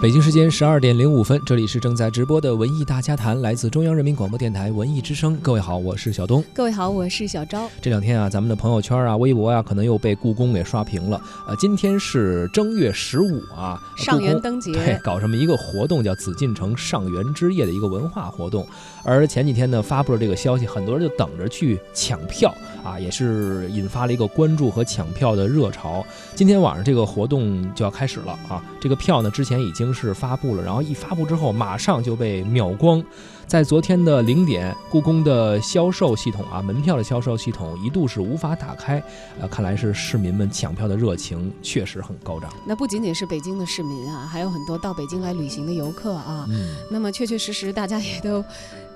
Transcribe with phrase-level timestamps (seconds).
[0.00, 5.36] 北京时间十二点零五分，这里是正在直播的文艺大家谈，来自中央人民广播电台文艺之声。
[5.42, 6.42] 各位好，我是小东。
[6.54, 7.68] 各位好，我是小昭。
[7.82, 11.20] 这两天啊，咱们的朋友圈啊、微博啊，可能又被故宫给刷屏了。
[11.46, 18.66] 呃，今天是正月十五啊，上元灯节对，搞这么一个活动，叫紫禁城上元之夜的一个文化活动。
[19.04, 26.04] 而前几天呢，发布了这个消息，很多人就等着去抢票啊，也是引发了一个关注和抢票的热潮。
[26.34, 33.02] 今天晚上这个活动就要开始了啊，这个票呢之前已经是发布了，然后一发布之后马上就被秒光。
[33.46, 39.02] 在昨天的零点，故宫的销售系统啊，门票的销售系统一度是无法打开，
[39.40, 42.48] 呃，看来是市民们抢票的热情确实很高涨。
[42.64, 46.46] 那不仅仅是北京的市民啊，还有很多到北京来旅行的游客啊。
[46.48, 48.44] 嗯，那么确确实实，大家也都，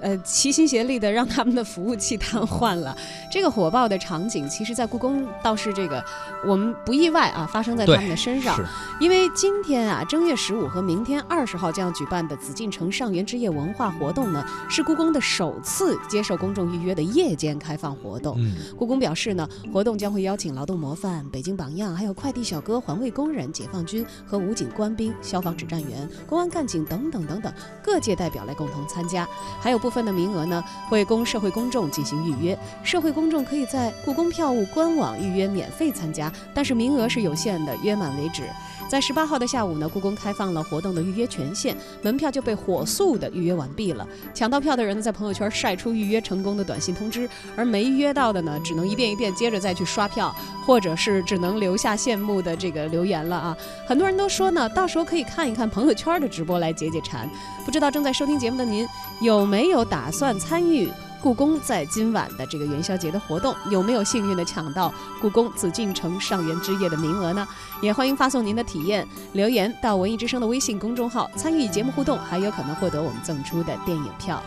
[0.05, 2.95] 呃，齐心协力的让他们的服务器瘫痪了。
[3.33, 6.05] 这个火爆的场景，其实在故宫倒是这个
[6.47, 8.61] 我们不意外啊，发生在他们的身上。
[9.01, 18.35] 因为今天啊，正月十五和明天二十号将要举办的紫禁城上元之夜文化活动呢，是故宫的首次接受公众预约的夜间开放活动。
[18.37, 27.51] 嗯，故宫表示呢，活动将会邀请劳动模范、北京榜样，还有快递小哥、环卫工人、解放军和武警官兵、消防指战员、公安干警等等等等
[27.83, 29.27] 各界代表来共同参加。
[29.59, 32.59] 还有部分份的名额呢，会供社会公众进行预约。
[32.83, 38.43] 社会公众可以在故宫票务官网预约免费参加，但是名额是有限的，约满为止。
[38.87, 44.07] 在十八号的下午呢，故宫开放了活动的预约权限，门票就被火速的预约完毕了。
[44.35, 50.35] 抢到票的人呢，在朋友圈晒出预约成功的短信通知，而没预约到的呢，只能一遍一遍接着再去刷票，
[50.67, 53.57] 或者是只能留下羡慕的这个留言了啊。
[53.87, 57.29] 很多人都说呢，到时候可以看一看朋友圈的直播来解解馋。
[57.65, 58.87] 不知道正在收听节目的您
[59.23, 60.89] 有没有打算参与？
[61.23, 67.49] 故宫在今晚的这个元宵节的活动，有没有幸运的抢到故宫紫禁城上元之夜的名额呢？
[67.81, 74.43] 也欢迎发送您的体验留言到文艺之声的微信公众号，参与节目互动，还有可能获得我们赠出的电影票。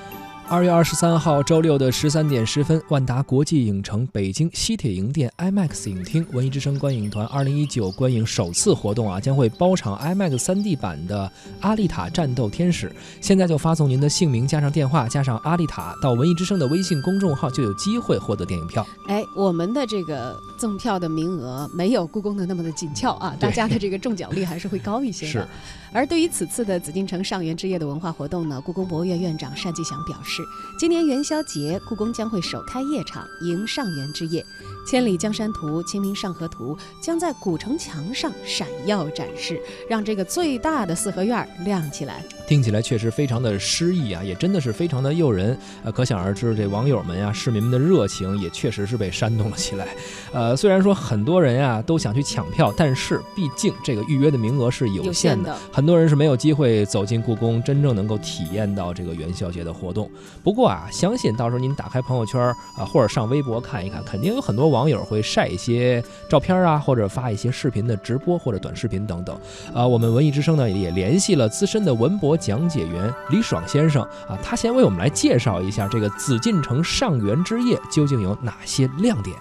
[0.50, 11.26] 二月二十三号周六的十三点十分，万达国际影城北京西铁营店 IMAX 影厅文艺之声观影团二零一九观影首次活动啊，将会包场 IMAX 三 D 版的
[11.60, 12.88] 《阿丽塔：战斗天使》。
[13.20, 18.88] 现在就发送您的姓名加上电话加上阿丽塔到文艺之声的微信公众号，就有机会获得电影票。
[19.08, 25.32] 哎，我们的这个赠票的名额没有故宫的那么的紧俏啊，大家的这个中奖率还是会高一些的。
[25.34, 25.48] 是。
[25.94, 30.37] 而对于此次的紫禁城上元之夜的文化活动呢，故宫博物院院长单霁翔表示，
[30.78, 34.42] 今年元宵节故宫将会首开夜场迎上元之夜，
[34.90, 42.24] 《千里江山图》《清明上河图》将在古城墙上闪耀展示，让这个最大的四合院亮起来。
[42.48, 45.56] 听起来确实非常的诗意啊，也真的是非常的诱人。
[45.84, 49.90] 呃，可想而知，这网友们呀、市民们的热情也确实是被煽动了起来。
[50.32, 60.10] 呃，虽然说很多人呀都想去抢票，但是毕竟这个预约的名额是有有限的，限的很多人是没有机会走进故宫，真正能够体验到这个元宵节的活动。
[60.42, 62.42] 不过啊，相信到时候您打开朋友圈
[62.78, 69.38] 啊，或者上微博看一看，肯定有很多网友会晒一些照片啊，或者发一些视频的直播或者短视频等等。
[69.74, 79.36] 啊，我们文艺之声呢也联系了资深的文博讲解员李爽先生啊，他先为我们来介绍一下这个紫禁城上元之夜究竟有哪些亮点。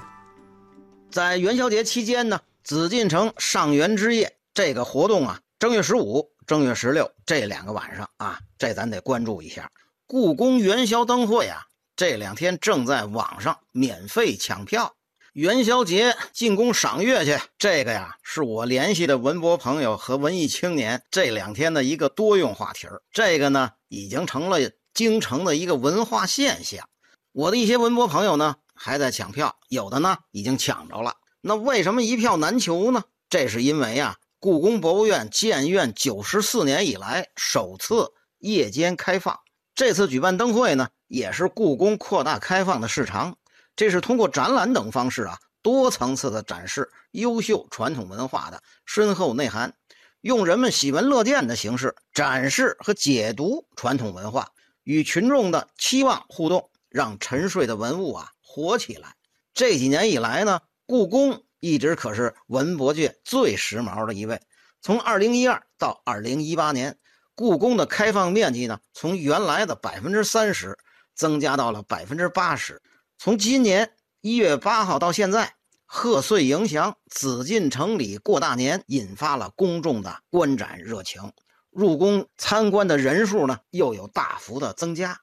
[1.10, 9.70] 在元宵节期间呢，紫禁城上元之夜这个活动啊，正月十五、正月十六这两个晚上啊，这咱得关注一下。
[10.06, 14.95] 故宫元宵灯会啊，这两天正在网上免费抢票。
[15.36, 23.02] 元宵节进宫赏月去，这个呀是我联系的文博朋友和文艺青年这两天的一个多用话题儿。
[23.12, 24.58] 这个呢，已经成了
[24.94, 26.88] 京城的一个文化现象。
[27.32, 31.12] 我的一些文博朋友呢，还在抢票，有的呢已经抢着了。
[31.42, 33.04] 那为什么一票难求呢？
[33.28, 39.38] 这是因为啊，故宫博物院建院九十四年以来首次夜间开放。
[39.74, 43.36] 这次举办灯会呢，也是故宫扩大开放的市场。
[43.76, 49.74] 这是通过展览等方式啊，多层次的展示优秀传统文化的深厚内涵，
[50.22, 54.50] 用人们喜闻乐见的形式展示和解读传统文化，
[54.84, 59.14] 与群众的期望互动，让沉睡的文物啊活起来。
[59.52, 64.40] 这几年以来呢，故宫一直可是文博界最时髦的一位。
[64.80, 66.98] 从2012到2018年，
[67.34, 70.78] 故宫的开放面积呢，从原来的百分之三十
[71.14, 72.80] 增加到了百分之八十。
[73.18, 75.54] 从今年一月八号到现在，
[75.86, 81.32] 贺岁迎祥、紫禁城里过大年，引发了公众的观展热情，
[81.70, 85.18] 入宫参观的人数呢又有大幅的增加。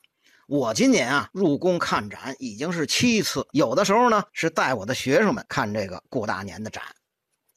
[0.48, 6.84] 我今年啊入宫看展已经是七次，有的时候呢是带我的学生们看这个过大年的展。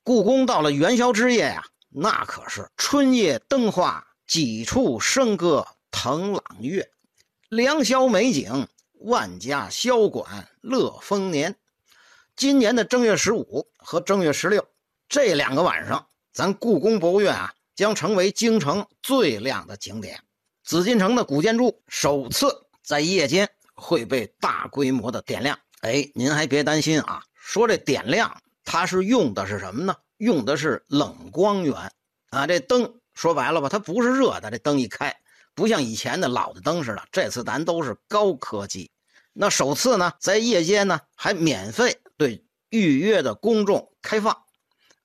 [0.04, 6.88] 故宫到了元宵之夜呀、那可是春夜灯花几处笙歌腾朗月，
[7.48, 8.68] 良宵美景，
[9.06, 11.54] 万家销馆乐丰年。
[12.34, 14.66] 今年的正月十五和正月十六
[15.08, 20.20] 这两个晚上，咱故宫博物院啊，将成为京城最亮的景点。
[20.64, 22.48] 紫禁城的古建筑首次
[22.82, 25.56] 在夜间会被大规模的点亮。
[25.82, 29.94] 哎，您还别担心啊，说这点亮，它是用的是什么呢？
[30.16, 31.74] 用的是冷光源
[32.30, 32.44] 啊。
[32.48, 35.16] 这灯说白了吧，它不是热的，这灯一开，
[35.54, 37.02] 不像以前的老的灯似的。
[37.12, 38.90] 这次咱都是高科技。
[39.38, 44.36] 那首次呢，在夜间呢，还免费对预约的公众开放。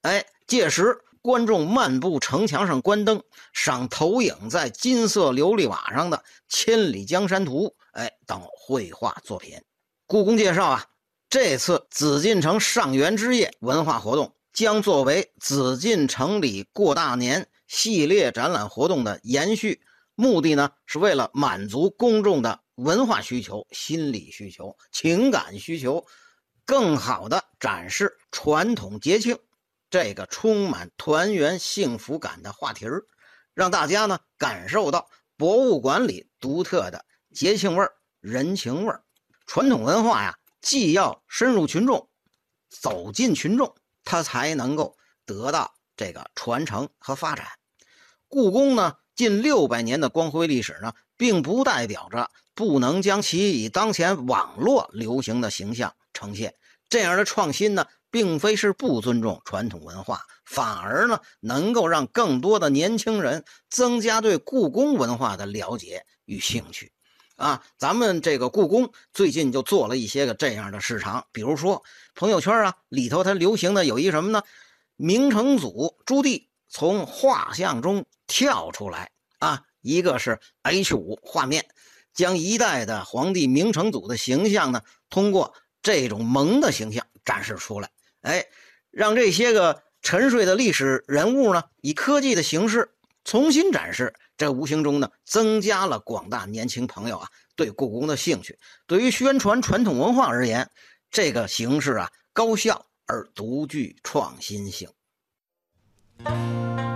[0.02, 0.98] 哎，届时。
[1.24, 3.22] 观众漫步城墙上观灯，
[3.54, 6.18] 赏投影在金色琉璃瓦上的
[6.50, 9.62] 《千里江山图》哎等绘画作品。
[10.08, 10.86] 故宫介绍啊，
[11.30, 19.80] 这次紫禁城上元之夜文化活动将作为紫禁城里过大年系列展览活动的延续，
[20.16, 26.06] 目的呢是为了满足公众的文化需求、心理需求、情感需求，
[26.66, 29.38] 更好的展示传统节庆。
[29.90, 33.04] 这个充满团圆幸福感的话题儿，
[33.54, 39.04] 让大家呢感受到博物馆里独特的节庆味儿、人情味儿。
[39.46, 42.10] 传统文化呀，既要深入群众、
[42.70, 43.76] 走进群众，
[44.06, 47.46] 它才能够得到这个传承和发展。
[48.30, 56.54] 故宫呢，近六百年的光辉历史呢，并不代表着不能将其以当前网络流行的形象呈现。
[56.90, 57.86] 这样的创新呢？
[58.10, 66.92] 并非是不尊重传统文化，反而呢，能够让更多的年轻人增加对故宫文化的了解与兴趣。
[67.38, 71.82] 啊，咱们这个故宫最近就做了一些个这样的市场，比如说
[72.14, 74.44] 朋友圈啊里头，它流行的有一什么呢？
[74.98, 81.66] 明成祖朱棣从画像中跳出来啊，一个是 H 五画面，
[82.14, 85.54] 将一代的皇帝明成祖的形象呢，通过
[85.84, 87.90] 这种萌的形象展示出来。
[88.22, 88.46] 哎，
[88.90, 92.90] 让这些个沉睡的历史人物呢，以科技的形式
[93.26, 97.28] 重新展示，这无形中呢，增加了广大年轻朋友啊
[97.58, 98.58] 对故宫的兴趣。
[98.88, 100.70] 对于宣传传统文化而言，
[101.10, 104.90] 这个形式啊高效而独具创新性。
[106.24, 106.91] Música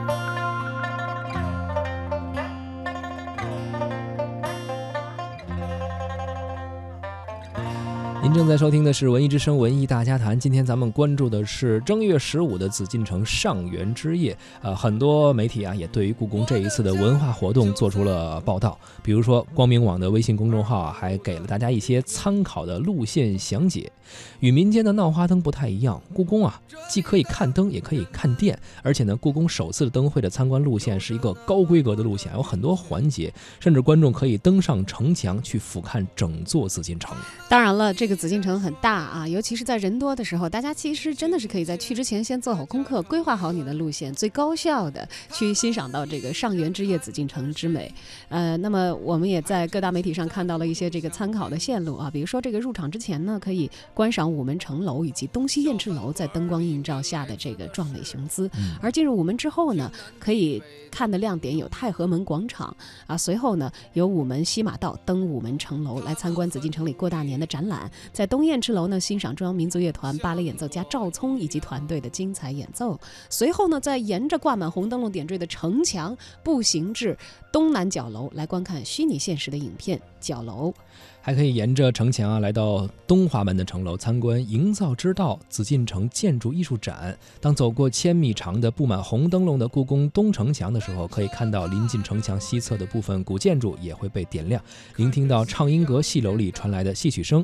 [8.25, 10.35] 您正在收听的是《文艺之声·文艺大家谈》。
[10.39, 14.35] 今天咱们关注的是正月十五的紫禁城上元之夜。
[14.63, 18.79] 呃，很多媒体啊也对于故宫这一次的文化活动做出了报道。
[19.03, 23.91] 比如说，光明网的微信公众号啊，还给了大家一些参考的路线详解。
[24.39, 28.57] 与民间的闹花灯不太一样，故宫啊既可以看灯，也可以看殿。
[28.81, 37.15] 而且呢，故宫首次的灯会的参观路线是一个高规格的路线，有很多环节，甚至观众可以登上城墙去俯瞰整座紫禁城。
[37.47, 38.14] 当然了，这个。
[38.15, 47.93] 紫禁城很大啊，尤其是在人多的时候，大家其实真的是可以在去之前先做好功课，规划好你的路线，最高效的去欣赏到这个上元之夜紫禁城之美。
[48.29, 58.49] 呃，那么我们也在各大媒体上看到了一些这个参考的线路啊，比如说这个入场之前呢，可以观赏午门城楼以及东西雁翅楼在灯光映照下的这个壮美雄姿，
[58.81, 62.75] 而进入午门之后呢，可以看的亮点有太和门广场
[63.07, 67.91] 啊，随后呢有午门西马道登午门城楼来参观紫禁城里过大年的展览。
[68.13, 72.99] 在东雁之楼呢，欣赏中央民族乐团芭蕾演奏家赵聪以及团队的精彩演奏。
[73.29, 77.17] 随后呢，再沿着挂满红灯笼点缀的城墙步行至
[77.51, 80.73] 东南角楼，来观看虚拟现实的影片角楼。
[81.25, 87.17] 还可以沿着城墙啊，来到东华门的城楼参观“营造之道”紫禁城建筑艺术展。
[87.41, 94.61] 当走过千米长的布满红灯笼的故宫东城墙的时候，可以看到临近城墙西侧的部分古建筑也会被点亮，
[94.97, 97.43] 聆听到畅音阁戏楼里传来的戏曲声。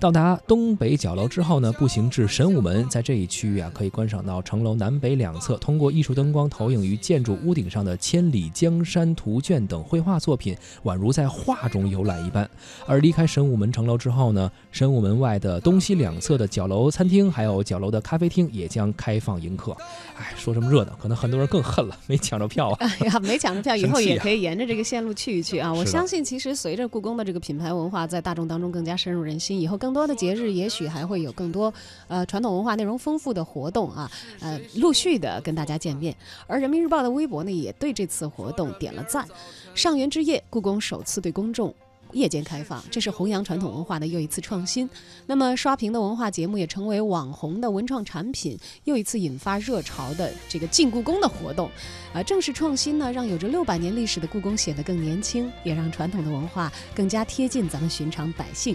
[0.00, 12.50] 到达东北角楼之后呢，步行至神武门，在这一区域啊，可以观赏到城楼南北两侧通过艺术灯光投影于建筑屋顶上的《千里江山图卷》等绘画作品，宛如在画中游览一般。
[12.88, 13.19] 而离开。
[13.20, 19.76] 开神武门城楼之后呢，神武门外的东西两侧的角楼餐厅，还有角楼的咖啡厅也将开放迎客。
[20.16, 22.76] 哎，说这么热闹，可能很多人更恨了，没抢着票啊！
[22.98, 25.70] 哎呀，没抢着票， 以后也可以沿着这个线路去一去啊！
[25.70, 31.70] 我相信，其实随着故宫的这个品牌文化在大众当中更加深入人心，以后更多的节日也许还会有更多
[32.08, 34.10] 呃传统文化内容丰富的活动啊，
[34.40, 36.16] 呃，陆续的跟大家见面。
[36.46, 39.28] 而人民日报的微博呢，也对这次活动点了赞。
[39.74, 41.74] 上元之夜，故宫首次对公众。
[42.12, 44.88] 夜间开放，这是弘扬传统文化的又一次创新。
[45.26, 51.70] 那么刷屏的文化节目也成为网红的文创产品，又一次引发热潮的这个进故宫的活动。
[52.12, 58.74] 啊，正是创新呢，让有着六百年历史的故宫显得更年轻，也让传统的文化更加贴近咱们寻常百姓。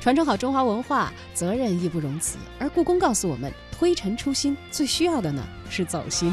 [0.00, 2.36] 传承好中华文化，责任义不容辞。
[2.58, 6.32] 而故宫告诉我们，推陈出新最需要的呢是走心。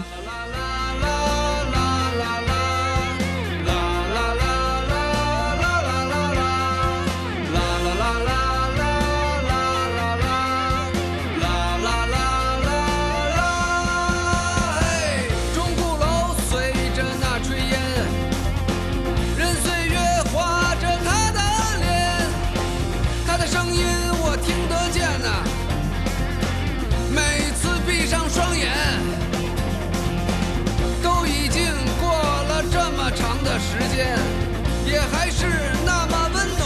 [33.95, 35.45] 也还是
[35.85, 36.63] 那么温暖。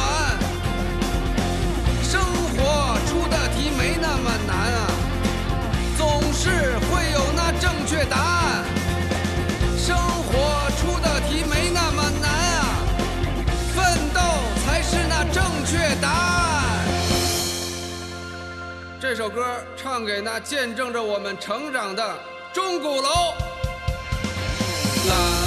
[2.04, 4.88] 生活出的题没那么难啊，
[5.98, 6.50] 总是
[6.88, 8.64] 会有那正确答案。
[9.78, 12.64] 生活出的题没那么难啊，
[13.76, 14.22] 奋斗
[14.66, 16.88] 才是那正确答案。
[19.00, 22.18] 这首歌唱给那见证着我们成长的
[22.54, 23.10] 钟鼓楼。
[25.08, 25.47] 那。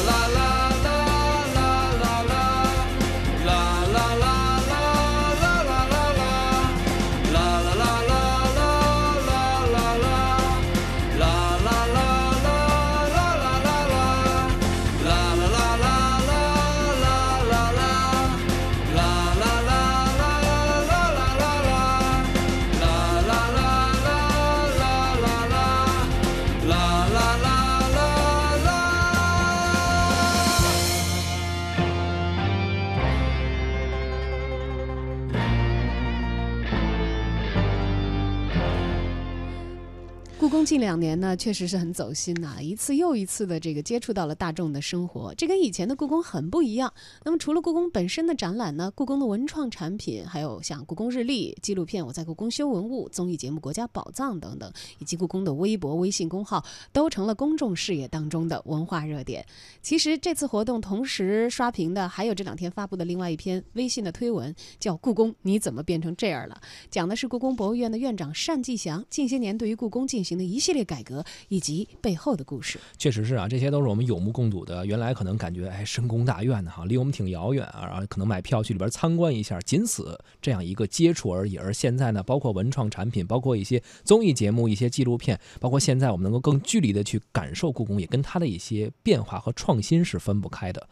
[40.71, 46.95] 近两年呢，确实是很走心呐，一次又一次的这个接触到了大众的生活，这跟以前的故宫很不一样。
[47.25, 59.45] 那么除了故宫本身的展览呢，故宫的文创产品，还有像故宫日历、纪录片《我在故宫修文物》、综艺节目《国家宝藏》等等，以及故宫的微博、微信公号，都成了公众视野当中的文化热点。
[59.83, 66.57] 其实这次活动同时刷屏的，还有这两天发布的另外一篇微信的推文，叫《故宫你怎么变成这样了》，
[66.93, 70.60] 讲的是故宫博物院的院长单霁翔近些年对于故宫进行的一。
[70.61, 74.85] 系列改革以及背后的故事，确实是啊，这些都是我们有目共睹的。
[74.85, 81.57] 原来可能感觉哎，深宫大院呢，哈，离我们挺遥远啊，然后可能买票去里边参观一下，仅此这样一个接触而已。
[81.57, 90.89] 而现在呢，包括文创产品，包括一些综艺节目、一些纪录片，包括现在我们能够更距离的去感受故宫，也跟它的一些变化和创新是分不开的。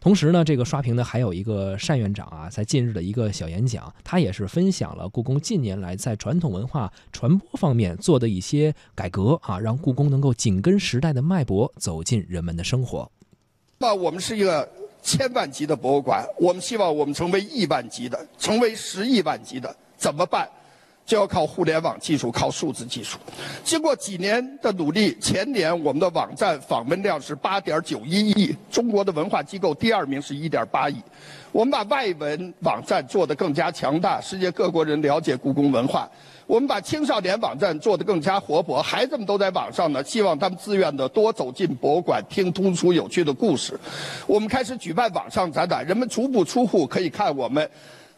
[0.00, 13.10] 同时呢，这个刷屏的还有一个单院长啊，在近日的一个小演讲，他也是分享了故宫近年来在传统文化传播方面做的一些改革啊，让故宫能够紧跟时代的脉搏，走进人们的生活。
[13.76, 14.66] 那我们是一个
[15.02, 20.48] 千万级的博物馆，我们希望我们成为亿万级的，成为十亿万级的，怎么办？
[21.04, 23.18] 就要靠互联网技术，靠数字技术。
[23.64, 30.96] 经过几年的努力，前年我们的网站访问量是八点九一亿，中国的文化机构第二名是一点八亿。
[31.50, 36.08] 我们把外文网站做得更加强大，世界各国人了解故宫文化。
[36.46, 43.78] 我们把青少年网站做得更加活泼，孩子们都在网上呢，希望他们自愿的多走进博物馆，听通俗有趣的故事。
[44.28, 47.68] 我们开始举办网上展览，人们足不出户可以看我们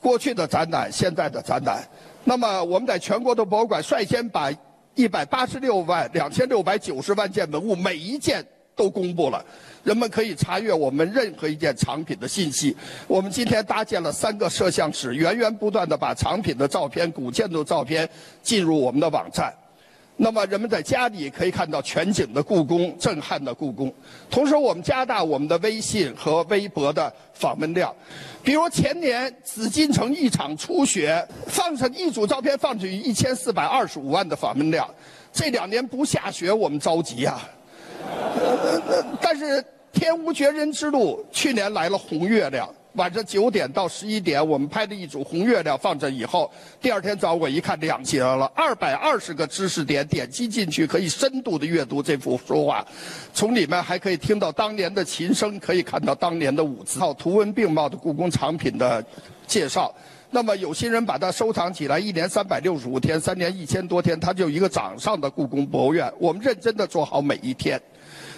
[0.00, 1.82] 过去的展览、现在的展览。
[2.24, 4.52] 那么，我们在全国的博物馆率先把
[4.94, 8.44] 一百八十六万两千六百九十万件文物每一件
[8.76, 9.44] 都公布了，
[9.82, 12.76] 人们可以查阅我们任何一件藏品的信息。
[13.06, 18.08] 我们今天搭建了三个摄像室，源源不断的把藏品的照片、古建筑照片
[18.42, 19.52] 进入我们的网站。
[20.16, 23.92] 那么，人们在家里可以看到全景的故宫，震撼的故宫。
[24.30, 27.92] 同时，我们加大我们的微信和微博的访问量。
[28.42, 34.88] 比如前年紫禁城一场初雪，放上一组照片，放出去一千四百二十五万的访问量。
[35.32, 37.40] 这两年不下雪，我们着急呀。
[39.20, 42.68] 但是天无绝人之路，去年来了红月亮。
[42.94, 52.86] 晚上九点到十一点，我们拍的一组红月亮放这以后，第二天早我一看亮起来了，二百二十个知识点，点击进去可以深度的阅读这幅书画，
[53.32, 59.02] 从里面还可以听到当年的琴声，可以看到当年的舞姿，图文并茂的故宫藏品的
[59.46, 59.94] 介绍。
[60.34, 66.12] 那么有些人把它收藏起来，一年三百六十五天，三年一千多天，它就一个掌上的故宫博物院。
[66.18, 67.80] 我们认真的做好每一天。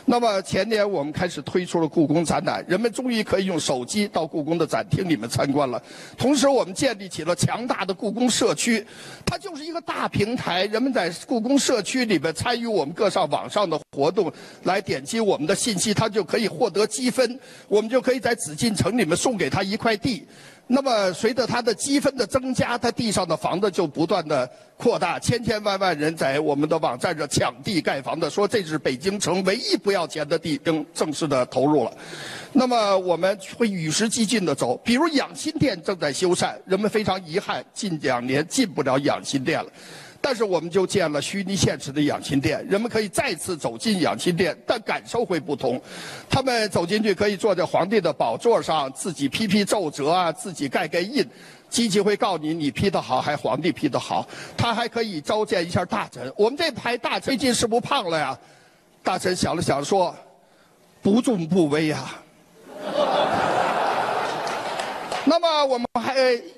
[0.07, 5.83] 那么前年我们开始推出了故宫展览，人们终于可以用手机到故宫的展厅里面参观了。
[6.19, 8.85] 同时，我们建立起了强大的故宫社区，
[9.25, 14.31] 它就是一个大平台，人们在故宫社区里边参与我们各上网上的活动，
[14.65, 20.27] 来点击我们的信息，他就可以获得积分，我们就可以在紫禁城里面送给他一块地。
[20.67, 31.93] 那么，随着它的积分的增加，它地上的房子就不断的扩大，千千万万人在我们的网站上抢地盖房子，说这是北京城唯一不要钱的地，正正式的投入了。
[32.53, 39.71] 那么我们会与时俱进的走，比如养心殿正在修缮，人们非常遗憾，近两年进不了养心殿了。
[40.25, 45.79] 但是我们就建了虚拟现实的养心殿，人们可以再次走进养心殿，但感受会不同。
[46.31, 51.23] 他们走进去可以坐在皇帝的宝座上，自己批批奏折啊，自己盖盖印，
[51.69, 54.27] 机器会告诉你你批的好还是皇帝批的好。
[54.57, 56.33] 他还可以召见一下大臣。
[56.39, 58.39] 我们这排大臣最近是不是胖了呀？
[59.03, 60.17] 大臣想了想说
[61.03, 62.15] ：“不重不微呀。”
[65.27, 66.15] 那么我们还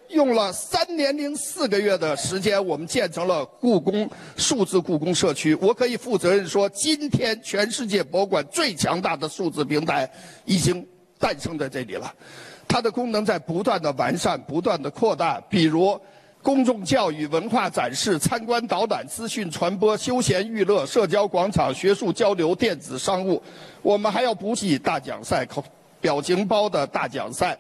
[0.08, 5.54] 用了三年零四个月的时间，我们建成了故宫数字故宫社区。
[5.56, 10.11] 我可以负责任说，今天全世界博物馆最强大的数字平台
[10.44, 10.85] 已经
[11.18, 12.12] 诞生在这里了。
[12.66, 15.40] 它的功能在不断的完善、不断的扩大。
[15.49, 15.99] 比如，
[16.42, 23.40] 公众教育、文化展示、参观导览、资讯传播、休闲娱乐、社交广场、学术交流、电子商务。
[23.80, 25.46] 我们还要补给大奖赛、
[26.00, 27.56] 表情包的大奖赛。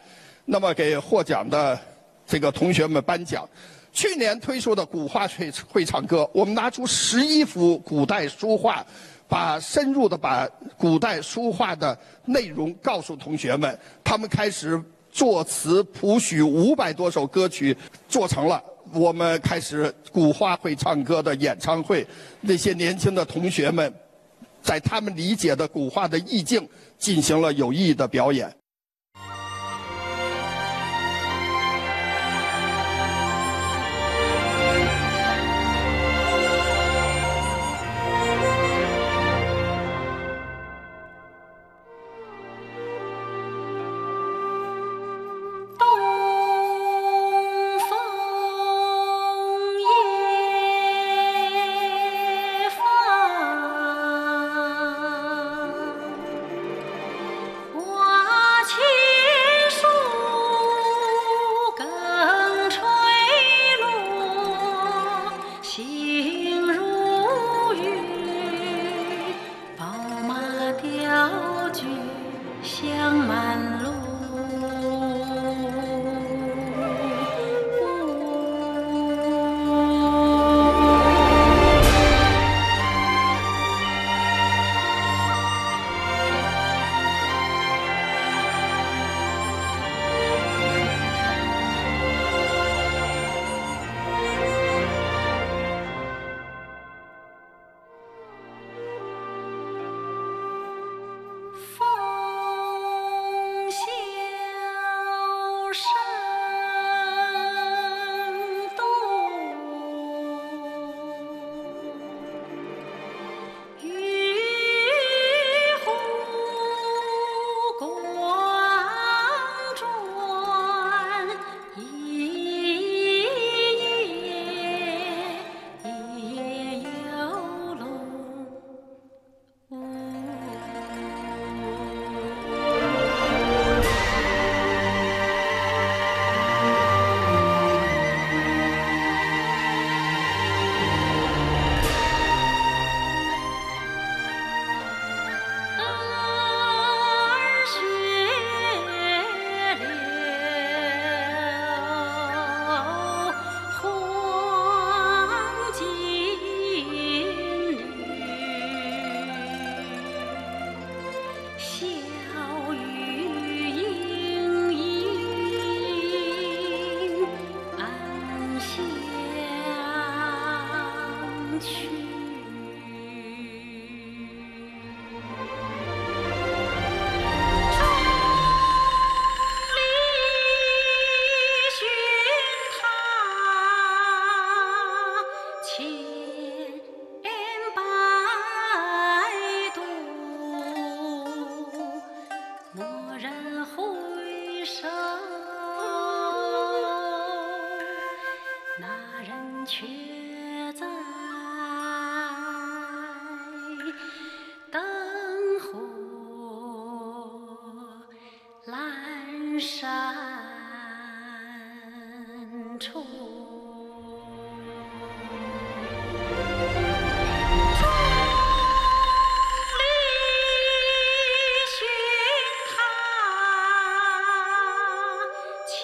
[0.46, 1.78] 那么给获奖的
[2.26, 3.46] 这个同学们颁奖。
[3.92, 8.84] 去年推出的古画会会唱歌，我们拿出十一幅古代书画，
[9.26, 17.74] 把深入的把古代书画的内容告诉同学们，他们开始作词谱曲五百多首歌曲
[18.06, 18.62] 做成了。
[18.92, 22.06] 我们开始古画会唱歌的演唱会，
[22.42, 23.92] 那些年轻的同学们，
[24.62, 28.54] 在他们理解的古画的意境进行了有意义的表演。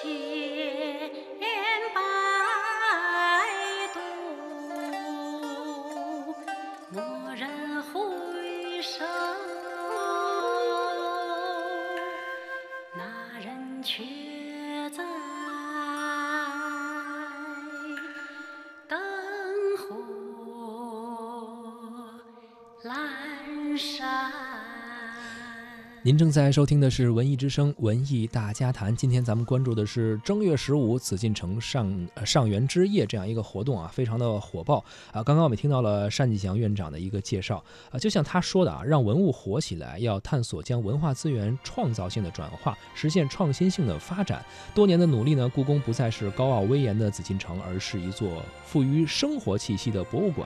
[0.03, 0.32] she
[26.05, 28.91] 您正在收听的是《文艺之声·文艺大家谈》。
[28.95, 35.23] 今天咱们关注的是正月十五紫禁城上呃上元之夜这样一个活动啊，非常的火爆啊。
[35.23, 44.43] 刚刚我们听到了单霁翔院长的一个介绍啊，就像他说的啊，让文物活起来，要探索将文化资源创造性的转化，实现创新性的发展。
[44.75, 50.45] 多年的努力呢，故宫不再是高傲威严的紫禁城，而是一座富于生活气息的博物馆。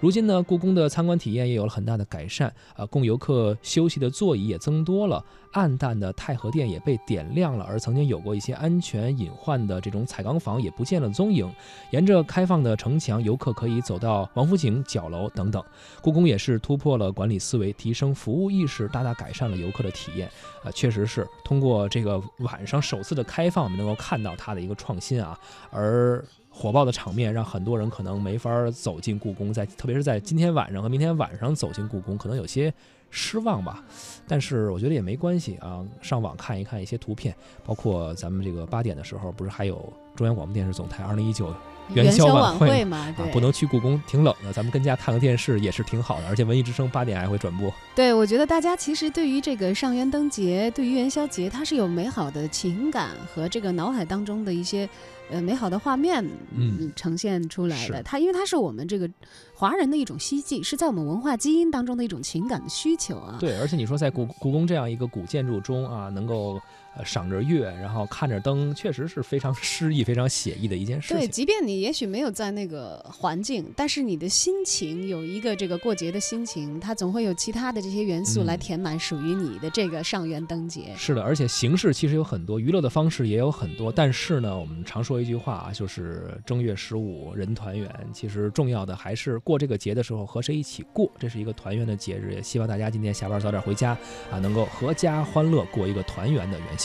[0.00, 11.52] 如今呢，故宫的参观体验也有了很大的改善啊，供游客休息的座椅也增多多了，暗淡的太和殿也被点亮了，而曾经有过一些安全隐患的这种彩钢房也不见了踪影。
[11.90, 15.62] 沿着开放的城墙，游客可以走到王府井角楼等等。
[16.00, 20.28] 故宫也是突破了管理思维，提升服务意识，大大改善了游客的体验。
[20.62, 25.36] 啊，确实是通过这个晚上首次的开放，我们能够看到它的一个创新啊，
[25.70, 26.24] 而。
[26.56, 32.72] 火爆的场面让很多人可能没法走进故宫，在特别是在今天晚上和明天晚上走进故宫，可能有些
[33.14, 33.82] 失望吧。
[34.26, 41.54] 但是我觉得也没关系啊，上网看一看一些图片，包括咱们这个八点的时候，不是还有中央广播电视总台二零一九。
[41.92, 44.50] 元宵晚会嘛，对，不能去故宫，挺冷的。
[44.50, 47.70] 咱们跟家看个电视也是挺好的，而且文艺之声八点还会转播。
[47.94, 54.88] 对，我觉得大家其实对于这个上元灯节，对于元宵节，它是有美好的情感和这个脑海当中的一些
[55.30, 58.02] 呃美好的画面嗯呈现出来的。
[58.02, 59.06] 它因为它是我们这个
[59.54, 63.36] 华人的一种希冀，是在我们文化基因当中的一种情感的需求啊。
[63.38, 66.58] 对，而且你说在故故宫这样一个古建筑中啊，能够。
[66.96, 71.16] 呃，赏着月，然后看着灯，确实是非常 诗意、非常写意的一件事情。
[71.18, 80.94] 对，即便你也许没有在那个环境，但是你的心情有一个这个过节的心情，它总会有其他的这些元素来填满属于你的这个上元灯节。
[80.96, 83.90] 是的，而且形式其实有很多，娱乐的方式也有很多。
[83.90, 87.90] 但是呢，我们常说一句话啊，就是正月十五人团圆。
[88.12, 92.34] 其实重要的还是过这个节的时候和谁一起过，这是一个团圆的节日。
[92.34, 93.98] 也希望大家今天下班早点回家
[94.30, 96.83] 啊，能够阖家欢乐过一个团圆的元宵。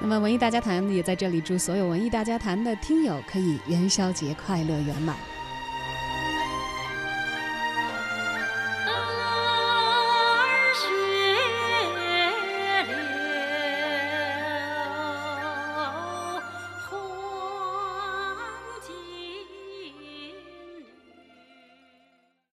[0.00, 5.16] 那么文艺大家谈也在这里祝所有文艺大家谈的听友可以元宵节快乐圆满。